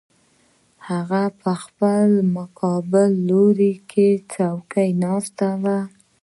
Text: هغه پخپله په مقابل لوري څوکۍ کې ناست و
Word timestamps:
هغه 0.87 1.23
پخپله 1.41 2.19
په 2.25 2.29
مقابل 2.37 3.09
لوري 3.29 3.73
څوکۍ 4.31 4.71
کې 4.71 4.85
ناست 5.03 5.37
و 5.63 5.65